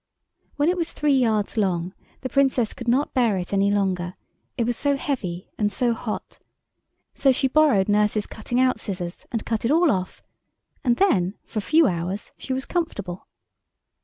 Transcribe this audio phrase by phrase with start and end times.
[0.55, 4.75] When it was three yards long the Princess could not bear it any longer—it was
[4.75, 9.91] so heavy and so hot—so she borrowed nurse's cutting out scissors and cut it all
[9.91, 10.23] off,
[10.83, 13.27] and then for a few hours she was comfortable.